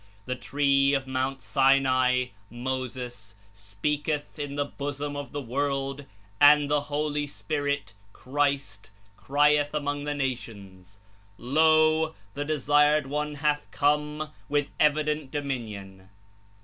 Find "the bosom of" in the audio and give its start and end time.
4.55-5.31